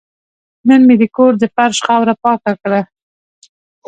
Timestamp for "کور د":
1.15-1.43